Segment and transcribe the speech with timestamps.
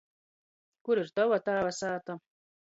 [0.89, 2.17] Kur ir tova tāva sāta?